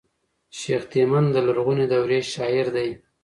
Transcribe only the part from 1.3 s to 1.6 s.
د